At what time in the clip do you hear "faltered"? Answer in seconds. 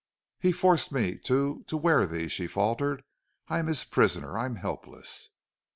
2.47-3.03